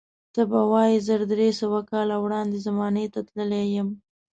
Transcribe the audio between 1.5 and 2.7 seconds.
سوه کاله وړاندې